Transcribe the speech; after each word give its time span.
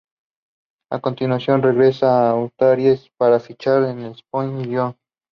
A 0.91 0.99
continuación, 0.99 1.61
regresó 1.61 2.07
a 2.07 2.31
Asturias 2.43 3.07
para 3.19 3.39
fichar 3.39 3.83
por 3.83 3.91
el 3.99 4.05
Sporting 4.13 4.57
de 4.57 4.65
Gijón. 4.65 4.97